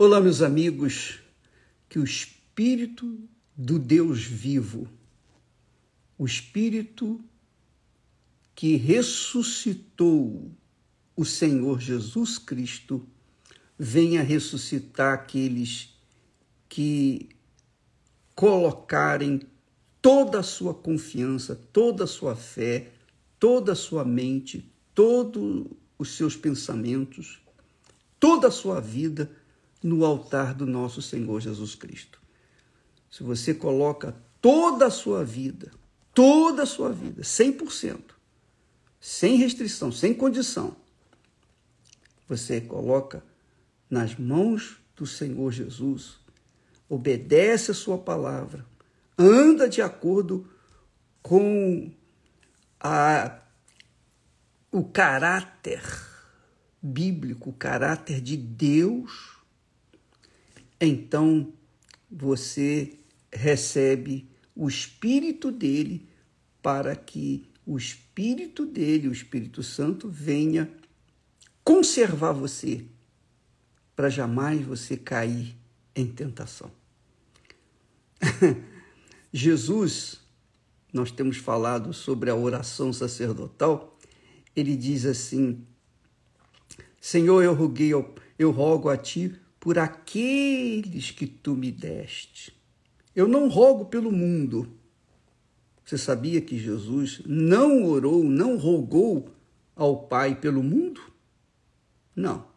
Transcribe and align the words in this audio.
Olá, 0.00 0.20
meus 0.20 0.42
amigos, 0.42 1.18
que 1.88 1.98
o 1.98 2.04
Espírito 2.04 3.18
do 3.56 3.80
Deus 3.80 4.22
vivo, 4.22 4.86
o 6.16 6.24
Espírito 6.24 7.20
que 8.54 8.76
ressuscitou 8.76 10.52
o 11.16 11.24
Senhor 11.24 11.80
Jesus 11.80 12.38
Cristo, 12.38 13.04
venha 13.76 14.22
ressuscitar 14.22 15.14
aqueles 15.14 15.98
que 16.68 17.30
colocarem 18.36 19.40
toda 20.00 20.38
a 20.38 20.44
sua 20.44 20.74
confiança, 20.74 21.56
toda 21.72 22.04
a 22.04 22.06
sua 22.06 22.36
fé, 22.36 22.92
toda 23.36 23.72
a 23.72 23.74
sua 23.74 24.04
mente, 24.04 24.64
todos 24.94 25.66
os 25.98 26.16
seus 26.16 26.36
pensamentos, 26.36 27.40
toda 28.20 28.46
a 28.46 28.52
sua 28.52 28.80
vida 28.80 29.28
no 29.82 30.04
altar 30.04 30.54
do 30.54 30.66
nosso 30.66 31.00
Senhor 31.00 31.40
Jesus 31.40 31.74
Cristo. 31.74 32.20
Se 33.10 33.22
você 33.22 33.54
coloca 33.54 34.16
toda 34.40 34.86
a 34.86 34.90
sua 34.90 35.24
vida, 35.24 35.70
toda 36.12 36.64
a 36.64 36.66
sua 36.66 36.90
vida, 36.92 37.22
100%, 37.22 38.00
sem 39.00 39.36
restrição, 39.36 39.92
sem 39.92 40.12
condição, 40.12 40.76
você 42.28 42.60
coloca 42.60 43.22
nas 43.88 44.16
mãos 44.16 44.78
do 44.94 45.06
Senhor 45.06 45.50
Jesus, 45.52 46.18
obedece 46.88 47.70
a 47.70 47.74
sua 47.74 47.96
palavra, 47.96 48.66
anda 49.16 49.68
de 49.68 49.80
acordo 49.80 50.48
com 51.22 51.90
a, 52.80 53.40
o 54.70 54.84
caráter 54.84 55.82
bíblico, 56.82 57.50
o 57.50 57.54
caráter 57.54 58.20
de 58.20 58.36
Deus, 58.36 59.37
então 60.80 61.52
você 62.10 62.98
recebe 63.32 64.30
o 64.54 64.68
Espírito 64.68 65.50
dele 65.50 66.08
para 66.62 66.94
que 66.94 67.48
o 67.66 67.76
Espírito 67.76 68.64
dele, 68.64 69.08
o 69.08 69.12
Espírito 69.12 69.62
Santo, 69.62 70.08
venha 70.08 70.70
conservar 71.62 72.32
você 72.32 72.84
para 73.94 74.08
jamais 74.08 74.64
você 74.64 74.96
cair 74.96 75.56
em 75.94 76.06
tentação. 76.06 76.70
Jesus, 79.32 80.20
nós 80.92 81.10
temos 81.10 81.36
falado 81.36 81.92
sobre 81.92 82.30
a 82.30 82.34
oração 82.34 82.92
sacerdotal, 82.92 83.98
ele 84.56 84.76
diz 84.76 85.04
assim: 85.04 85.66
Senhor, 87.00 87.42
eu 87.42 87.52
roguei, 87.52 87.90
eu 88.38 88.50
rogo 88.50 88.88
a 88.88 88.96
ti 88.96 89.38
por 89.68 89.78
aqueles 89.78 91.10
que 91.10 91.26
tu 91.26 91.54
me 91.54 91.70
deste. 91.70 92.58
Eu 93.14 93.28
não 93.28 93.50
rogo 93.50 93.84
pelo 93.84 94.10
mundo. 94.10 94.66
Você 95.84 95.98
sabia 95.98 96.40
que 96.40 96.58
Jesus 96.58 97.20
não 97.26 97.84
orou, 97.84 98.24
não 98.24 98.56
rogou 98.56 99.28
ao 99.76 100.06
Pai 100.06 100.34
pelo 100.34 100.62
mundo? 100.62 101.02
Não. 102.16 102.48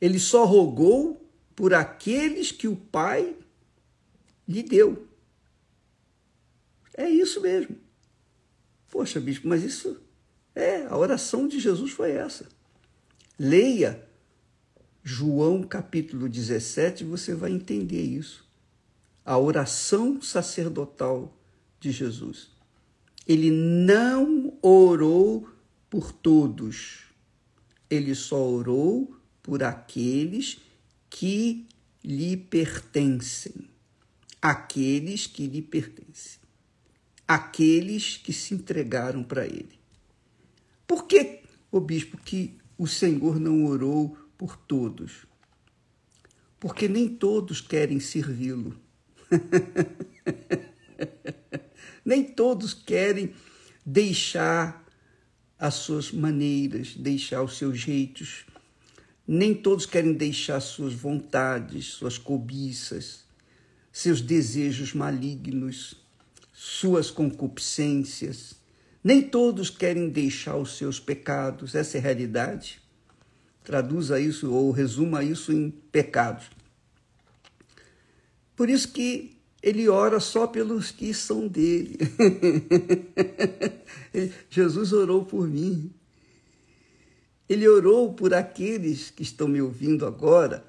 Ele 0.00 0.18
só 0.18 0.44
rogou 0.44 1.24
por 1.54 1.72
aqueles 1.72 2.50
que 2.50 2.66
o 2.66 2.74
Pai 2.74 3.36
lhe 4.48 4.64
deu. 4.64 5.06
É 6.94 7.08
isso 7.08 7.40
mesmo. 7.40 7.78
Poxa, 8.88 9.20
bispo, 9.20 9.46
mas 9.46 9.62
isso 9.62 10.02
é, 10.52 10.84
a 10.86 10.96
oração 10.96 11.46
de 11.46 11.60
Jesus 11.60 11.92
foi 11.92 12.10
essa. 12.10 12.48
Leia 13.38 14.07
João 15.10 15.62
capítulo 15.62 16.28
17, 16.28 17.02
você 17.02 17.34
vai 17.34 17.50
entender 17.50 18.02
isso. 18.02 18.46
A 19.24 19.38
oração 19.38 20.20
sacerdotal 20.20 21.34
de 21.80 21.90
Jesus. 21.90 22.50
Ele 23.26 23.50
não 23.50 24.52
orou 24.60 25.48
por 25.88 26.12
todos, 26.12 27.04
ele 27.88 28.14
só 28.14 28.38
orou 28.46 29.16
por 29.42 29.62
aqueles 29.62 30.58
que 31.08 31.66
lhe 32.04 32.36
pertencem. 32.36 33.54
Aqueles 34.42 35.26
que 35.26 35.46
lhe 35.46 35.62
pertencem. 35.62 36.38
Aqueles 37.26 38.18
que 38.18 38.34
se 38.34 38.52
entregaram 38.52 39.24
para 39.24 39.46
ele. 39.46 39.80
Por 40.86 41.06
que, 41.06 41.40
o 41.72 41.80
bispo, 41.80 42.18
que 42.18 42.58
o 42.76 42.86
Senhor 42.86 43.40
não 43.40 43.64
orou 43.64 44.27
por 44.38 44.56
todos, 44.56 45.26
porque 46.60 46.88
nem 46.88 47.08
todos 47.08 47.60
querem 47.60 47.98
servi-lo. 47.98 48.80
nem 52.04 52.22
todos 52.22 52.72
querem 52.72 53.34
deixar 53.84 54.86
as 55.58 55.74
suas 55.74 56.12
maneiras, 56.12 56.94
deixar 56.94 57.42
os 57.42 57.58
seus 57.58 57.78
jeitos. 57.78 58.46
Nem 59.26 59.54
todos 59.54 59.84
querem 59.84 60.12
deixar 60.12 60.60
suas 60.60 60.94
vontades, 60.94 61.86
suas 61.86 62.16
cobiças, 62.16 63.24
seus 63.92 64.20
desejos 64.20 64.94
malignos, 64.94 65.96
suas 66.52 67.10
concupiscências. 67.10 68.54
Nem 69.02 69.20
todos 69.20 69.68
querem 69.68 70.08
deixar 70.08 70.56
os 70.56 70.76
seus 70.76 71.00
pecados, 71.00 71.74
essa 71.74 71.98
é 71.98 72.00
a 72.00 72.02
realidade 72.02 72.80
traduza 73.68 74.18
isso 74.18 74.50
ou 74.50 74.70
resuma 74.70 75.22
isso 75.22 75.52
em 75.52 75.68
pecados. 75.70 76.46
Por 78.56 78.70
isso 78.70 78.88
que 78.88 79.36
ele 79.62 79.90
ora 79.90 80.20
só 80.20 80.46
pelos 80.46 80.90
que 80.90 81.12
são 81.12 81.46
dele. 81.46 81.98
Jesus 84.48 84.94
orou 84.94 85.22
por 85.26 85.46
mim. 85.46 85.90
Ele 87.46 87.68
orou 87.68 88.14
por 88.14 88.32
aqueles 88.32 89.10
que 89.10 89.22
estão 89.22 89.46
me 89.46 89.60
ouvindo 89.60 90.06
agora 90.06 90.64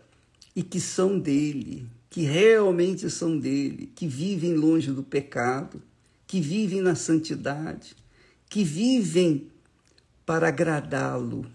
e 0.53 0.61
que 0.61 0.81
são 0.81 1.17
dele, 1.17 1.87
que 2.09 2.23
realmente 2.23 3.09
são 3.09 3.39
dele, 3.39 3.89
que 3.95 4.07
vivem 4.07 4.55
longe 4.55 4.91
do 4.91 5.03
pecado, 5.03 5.81
que 6.27 6.41
vivem 6.41 6.81
na 6.81 6.95
santidade, 6.95 7.95
que 8.49 8.61
vivem 8.61 9.47
para 10.25 10.49
agradá-lo 10.49 11.49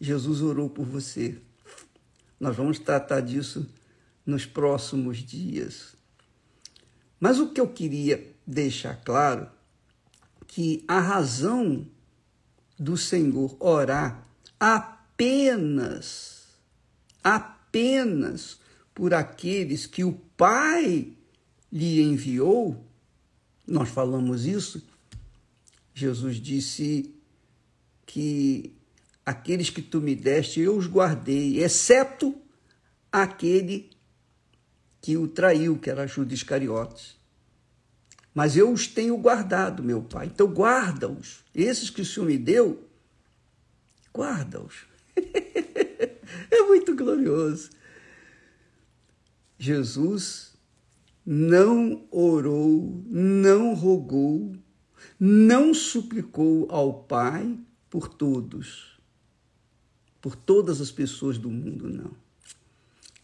Jesus 0.00 0.40
orou 0.40 0.70
por 0.70 0.86
você. 0.86 1.38
Nós 2.38 2.56
vamos 2.56 2.78
tratar 2.78 3.20
disso 3.20 3.68
nos 4.24 4.46
próximos 4.46 5.18
dias. 5.18 5.94
Mas 7.18 7.38
o 7.38 7.48
que 7.48 7.60
eu 7.60 7.68
queria 7.68 8.34
deixar 8.46 8.96
claro 9.04 9.48
que 10.46 10.82
a 10.88 10.98
razão 10.98 11.86
do 12.78 12.96
Senhor 12.96 13.54
orar 13.60 14.26
apenas 14.58 16.40
apenas 17.22 18.58
por 18.94 19.14
aqueles 19.14 19.86
que 19.86 20.04
o 20.04 20.12
Pai 20.36 21.12
lhe 21.72 22.02
enviou, 22.02 22.84
nós 23.66 23.88
falamos 23.88 24.44
isso. 24.44 24.82
Jesus 25.94 26.36
disse 26.36 27.14
que 28.04 28.74
aqueles 29.24 29.70
que 29.70 29.82
tu 29.82 30.00
me 30.00 30.14
deste, 30.14 30.60
eu 30.60 30.76
os 30.76 30.86
guardei, 30.86 31.62
exceto 31.62 32.34
aquele 33.10 33.90
que 35.00 35.16
o 35.16 35.28
traiu, 35.28 35.78
que 35.78 35.90
era 35.90 36.06
Judas 36.06 36.34
Iscariotes. 36.34 37.18
Mas 38.34 38.56
eu 38.56 38.72
os 38.72 38.86
tenho 38.86 39.16
guardado, 39.16 39.82
meu 39.82 40.02
pai. 40.02 40.26
Então 40.26 40.46
guarda-os. 40.46 41.44
Esses 41.54 41.90
que 41.90 42.02
o 42.02 42.04
Senhor 42.04 42.26
me 42.26 42.38
deu, 42.38 42.88
guarda-os. 44.14 44.86
é 46.50 46.62
muito 46.62 46.94
glorioso. 46.94 47.70
Jesus 49.58 50.54
não 51.26 52.06
orou, 52.10 53.04
não 53.06 53.74
rogou, 53.74 54.56
não 55.18 55.74
suplicou 55.74 56.66
ao 56.70 57.04
Pai 57.04 57.58
por 57.90 58.08
todos 58.08 58.89
por 60.20 60.36
todas 60.36 60.80
as 60.80 60.90
pessoas 60.90 61.38
do 61.38 61.50
mundo, 61.50 61.88
não. 61.88 62.12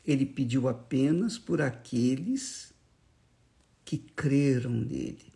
Ele 0.04 0.24
pediu 0.24 0.68
apenas 0.68 1.38
por 1.38 1.60
aqueles 1.60 2.72
que 3.84 3.98
creram 3.98 4.70
nele, 4.70 5.32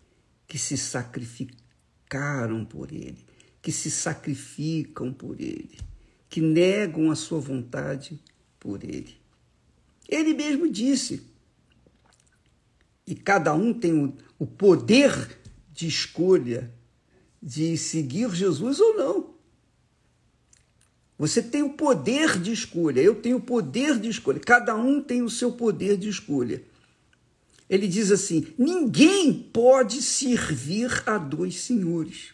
que 0.46 0.58
se 0.58 0.76
sacrificaram 0.76 2.64
por 2.64 2.92
ele, 2.92 3.24
que 3.60 3.70
se 3.70 3.90
sacrificam 3.90 5.12
por 5.12 5.40
ele, 5.40 5.78
que 6.28 6.40
negam 6.40 7.10
a 7.10 7.16
sua 7.16 7.40
vontade 7.40 8.20
por 8.58 8.82
ele. 8.82 9.16
Ele 10.08 10.34
mesmo 10.34 10.68
disse, 10.68 11.22
e 13.06 13.14
cada 13.14 13.54
um 13.54 13.72
tem 13.74 13.92
o, 13.92 14.16
o 14.38 14.46
poder 14.46 15.38
de 15.72 15.86
escolha 15.86 16.72
de 17.42 17.76
seguir 17.76 18.30
Jesus 18.34 18.80
ou 18.80 18.96
não. 18.96 19.34
Você 21.20 21.42
tem 21.42 21.62
o 21.62 21.74
poder 21.74 22.40
de 22.40 22.50
escolha, 22.50 23.02
eu 23.02 23.14
tenho 23.14 23.36
o 23.36 23.42
poder 23.42 23.98
de 23.98 24.08
escolha, 24.08 24.40
cada 24.40 24.74
um 24.74 25.02
tem 25.02 25.20
o 25.20 25.28
seu 25.28 25.52
poder 25.52 25.98
de 25.98 26.08
escolha. 26.08 26.64
Ele 27.68 27.86
diz 27.86 28.10
assim: 28.10 28.54
ninguém 28.56 29.30
pode 29.30 30.00
servir 30.00 31.02
a 31.04 31.18
dois 31.18 31.60
senhores. 31.60 32.32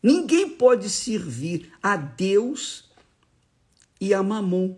Ninguém 0.00 0.50
pode 0.50 0.88
servir 0.88 1.72
a 1.82 1.96
Deus 1.96 2.88
e 4.00 4.14
a 4.14 4.22
Mamon. 4.22 4.76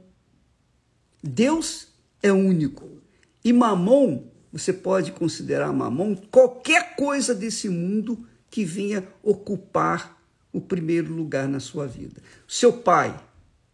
Deus 1.22 1.88
é 2.22 2.32
único. 2.32 3.02
E 3.44 3.52
Mamon, 3.52 4.24
você 4.50 4.72
pode 4.72 5.12
considerar 5.12 5.70
Mamon 5.70 6.16
qualquer 6.30 6.96
coisa 6.96 7.34
desse 7.34 7.68
mundo 7.68 8.26
que 8.48 8.64
venha 8.64 9.06
ocupar 9.22 10.15
o 10.56 10.60
primeiro 10.60 11.12
lugar 11.12 11.46
na 11.46 11.60
sua 11.60 11.86
vida. 11.86 12.22
Seu 12.48 12.72
pai 12.72 13.22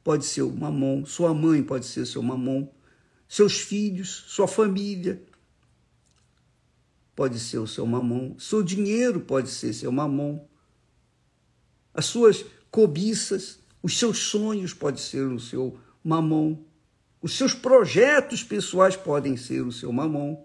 pode 0.03 0.25
ser 0.25 0.43
o 0.43 0.51
mamon, 0.51 1.07
sua 1.07 1.33
mãe 1.33 1.63
pode 1.63 1.87
ser 1.87 2.05
seu 2.05 2.21
mamon, 2.21 2.69
seus 3.29 3.61
filhos, 3.61 4.25
sua 4.27 4.49
família 4.49 5.23
pode 7.15 7.39
ser 7.39 7.59
o 7.59 7.69
seu 7.69 7.87
mamon, 7.87 8.37
seu 8.37 8.65
dinheiro 8.65 9.21
pode 9.21 9.49
ser 9.49 9.73
seu 9.73 9.93
mamon, 9.93 10.45
as 11.95 12.07
suas 12.07 12.45
cobiças, 12.69 13.61
os 13.81 13.97
seus 13.97 14.19
sonhos 14.19 14.75
podem 14.75 15.01
ser 15.01 15.27
o 15.29 15.39
seu 15.39 15.79
mamon, 16.03 16.57
os 17.21 17.37
seus 17.37 17.55
projetos 17.55 18.43
pessoais 18.43 18.97
podem 18.97 19.37
ser 19.37 19.61
o 19.65 19.71
seu 19.71 19.93
mamon. 19.93 20.43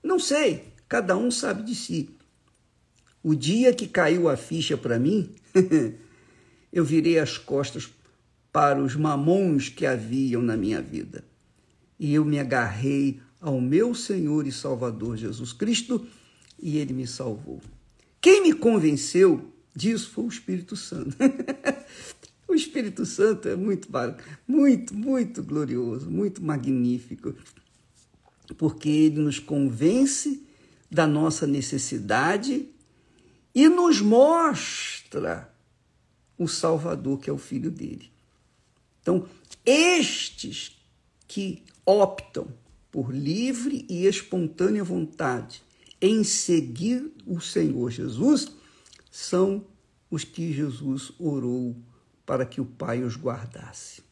Não 0.00 0.20
sei, 0.20 0.72
cada 0.88 1.16
um 1.16 1.32
sabe 1.32 1.64
de 1.64 1.74
si. 1.74 2.17
O 3.28 3.34
dia 3.34 3.74
que 3.74 3.86
caiu 3.86 4.26
a 4.26 4.38
ficha 4.38 4.74
para 4.74 4.98
mim, 4.98 5.28
eu 6.72 6.82
virei 6.82 7.18
as 7.18 7.36
costas 7.36 7.86
para 8.50 8.82
os 8.82 8.96
mamões 8.96 9.68
que 9.68 9.84
haviam 9.84 10.40
na 10.40 10.56
minha 10.56 10.80
vida. 10.80 11.22
E 12.00 12.14
eu 12.14 12.24
me 12.24 12.38
agarrei 12.38 13.20
ao 13.38 13.60
meu 13.60 13.94
Senhor 13.94 14.46
e 14.46 14.50
Salvador 14.50 15.18
Jesus 15.18 15.52
Cristo 15.52 16.06
e 16.58 16.78
ele 16.78 16.94
me 16.94 17.06
salvou. 17.06 17.60
Quem 18.18 18.44
me 18.44 18.54
convenceu 18.54 19.52
disso 19.76 20.08
foi 20.08 20.24
o 20.24 20.28
Espírito 20.28 20.74
Santo. 20.74 21.14
o 22.48 22.54
Espírito 22.54 23.04
Santo 23.04 23.46
é 23.46 23.56
muito, 23.56 23.90
muito, 24.48 24.94
muito 24.94 25.42
glorioso, 25.42 26.10
muito 26.10 26.42
magnífico, 26.42 27.34
porque 28.56 28.88
ele 28.88 29.20
nos 29.20 29.38
convence 29.38 30.46
da 30.90 31.06
nossa 31.06 31.46
necessidade 31.46 32.66
e 33.58 33.68
nos 33.68 34.00
mostra 34.00 35.52
o 36.38 36.46
Salvador, 36.46 37.18
que 37.18 37.28
é 37.28 37.32
o 37.32 37.38
filho 37.38 37.72
dele. 37.72 38.08
Então, 39.02 39.28
estes 39.66 40.80
que 41.26 41.64
optam 41.84 42.46
por 42.88 43.12
livre 43.12 43.84
e 43.88 44.06
espontânea 44.06 44.84
vontade 44.84 45.60
em 46.00 46.22
seguir 46.22 47.12
o 47.26 47.40
Senhor 47.40 47.90
Jesus 47.90 48.52
são 49.10 49.66
os 50.08 50.22
que 50.22 50.52
Jesus 50.52 51.10
orou 51.18 51.74
para 52.24 52.46
que 52.46 52.60
o 52.60 52.64
Pai 52.64 53.02
os 53.02 53.16
guardasse. 53.16 54.02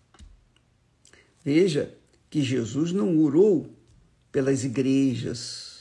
Veja 1.45 1.97
que 2.29 2.43
Jesus 2.43 2.91
não 2.91 3.17
orou 3.21 3.73
pelas 4.33 4.65
igrejas, 4.65 5.76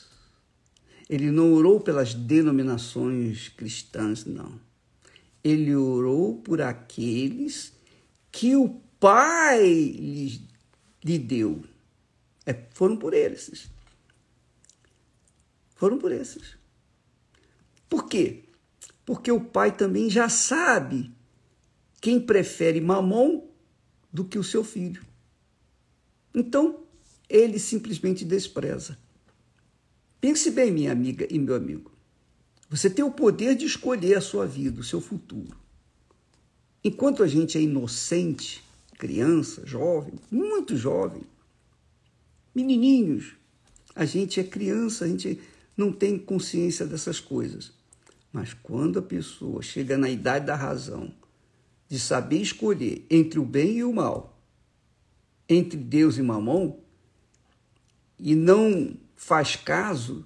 ele 1.10 1.32
não 1.32 1.54
orou 1.54 1.80
pelas 1.80 2.14
denominações 2.14 3.50
cristãs, 3.50 4.26
não. 4.26 4.60
Ele 5.44 5.76
orou 5.76 6.38
por 6.38 6.62
aqueles 6.62 7.74
que 8.32 8.56
o 8.56 8.82
Pai 9.00 9.64
lhe, 11.04 11.20
deu. 11.20 11.64
É, 12.46 12.54
foram 12.72 12.98
por 12.98 13.14
eles. 13.14 13.70
Foram 15.76 16.00
por 16.00 16.12
esses. 16.12 16.58
Por 17.88 18.08
quê? 18.08 18.46
Porque 19.06 19.32
o 19.32 19.40
pai 19.40 19.76
também 19.76 20.10
já 20.10 20.28
sabe 20.28 21.14
quem 22.02 22.20
prefere 22.20 22.82
mamon 22.82 23.48
do 24.12 24.26
que 24.26 24.40
o 24.40 24.44
seu 24.44 24.64
filho. 24.64 25.06
Então, 26.34 26.84
ele 27.30 27.60
simplesmente 27.60 28.26
despreza. 28.26 28.98
Pense 30.26 30.50
bem, 30.50 30.72
minha 30.72 30.92
amiga 30.92 31.28
e 31.30 31.38
meu 31.38 31.54
amigo. 31.54 31.92
Você 32.68 32.90
tem 32.90 33.06
o 33.06 33.12
poder 33.12 33.56
de 33.56 33.64
escolher 33.64 34.18
a 34.18 34.22
sua 34.22 34.48
vida, 34.48 34.82
o 34.82 34.84
seu 34.84 35.00
futuro. 35.00 35.56
Enquanto 36.84 37.22
a 37.22 37.28
gente 37.28 37.60
é 37.60 37.62
inocente, 37.62 38.64
criança, 38.98 39.62
jovem, 39.68 40.16
muito 40.32 40.76
jovem, 40.76 41.22
menininhos, 42.56 43.36
a 43.94 44.04
gente 44.04 44.40
é 44.40 44.44
criança, 44.44 45.06
a 45.06 45.08
gente 45.08 45.40
não 45.78 45.92
tem 45.92 46.18
consciência 46.18 46.88
dessas 46.88 47.20
coisas. 47.20 47.72
Mas 48.34 48.52
quando 48.52 48.98
a 48.98 49.04
pessoa 49.04 49.62
chega 49.62 49.96
na 49.96 50.10
idade 50.10 50.48
da 50.48 50.56
razão, 50.56 51.14
de 51.88 52.00
saber 52.00 52.42
escolher 52.42 53.06
entre 53.12 53.38
o 53.38 53.46
bem 53.46 53.78
e 53.78 53.84
o 53.84 53.94
mal, 53.94 54.42
entre 55.48 55.78
Deus 55.78 56.18
e 56.18 56.24
Mamon, 56.24 56.80
e 58.18 58.34
não 58.34 59.05
faz 59.16 59.56
caso 59.56 60.26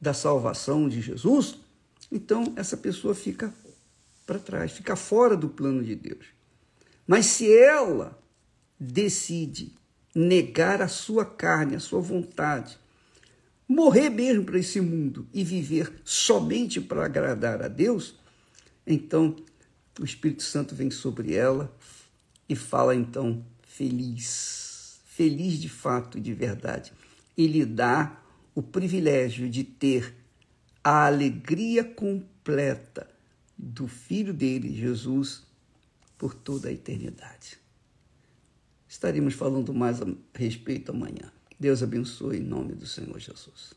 da 0.00 0.14
salvação 0.14 0.88
de 0.88 1.00
Jesus, 1.00 1.58
então 2.10 2.52
essa 2.56 2.76
pessoa 2.76 3.14
fica 3.14 3.52
para 4.26 4.38
trás, 4.38 4.72
fica 4.72 4.94
fora 4.94 5.36
do 5.36 5.48
plano 5.48 5.82
de 5.82 5.94
Deus. 5.94 6.26
Mas 7.06 7.26
se 7.26 7.52
ela 7.52 8.18
decide 8.78 9.72
negar 10.14 10.82
a 10.82 10.88
sua 10.88 11.24
carne, 11.24 11.76
a 11.76 11.80
sua 11.80 12.00
vontade, 12.00 12.78
morrer 13.66 14.10
mesmo 14.10 14.44
para 14.44 14.58
esse 14.58 14.80
mundo 14.80 15.26
e 15.32 15.42
viver 15.42 15.92
somente 16.04 16.80
para 16.80 17.04
agradar 17.04 17.62
a 17.62 17.68
Deus, 17.68 18.14
então 18.86 19.34
o 19.98 20.04
Espírito 20.04 20.42
Santo 20.42 20.74
vem 20.74 20.90
sobre 20.90 21.34
ela 21.34 21.74
e 22.48 22.54
fala 22.54 22.94
então 22.94 23.44
feliz, 23.66 25.00
feliz 25.06 25.58
de 25.58 25.68
fato 25.68 26.18
e 26.18 26.20
de 26.20 26.32
verdade 26.32 26.92
e 27.38 27.46
lhe 27.46 27.64
dá 27.64 28.20
o 28.52 28.60
privilégio 28.60 29.48
de 29.48 29.62
ter 29.62 30.12
a 30.82 31.06
alegria 31.06 31.84
completa 31.84 33.08
do 33.56 33.86
Filho 33.86 34.34
dele, 34.34 34.74
Jesus, 34.74 35.46
por 36.18 36.34
toda 36.34 36.68
a 36.68 36.72
eternidade. 36.72 37.56
Estaremos 38.88 39.34
falando 39.34 39.72
mais 39.72 40.02
a 40.02 40.06
respeito 40.34 40.90
amanhã. 40.90 41.32
Deus 41.60 41.82
abençoe 41.82 42.38
em 42.38 42.42
nome 42.42 42.74
do 42.74 42.86
Senhor 42.86 43.18
Jesus. 43.20 43.72